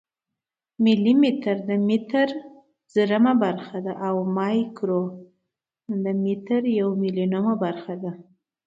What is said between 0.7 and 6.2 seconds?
ملي متر د متر زرمه برخه ده او مایکرو د